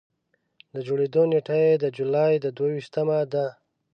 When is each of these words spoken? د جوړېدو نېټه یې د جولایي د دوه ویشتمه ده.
د 0.73 0.75
جوړېدو 0.87 1.21
نېټه 1.31 1.55
یې 1.65 1.73
د 1.83 1.85
جولایي 1.97 2.37
د 2.41 2.47
دوه 2.57 2.69
ویشتمه 2.75 3.19
ده. 3.33 3.45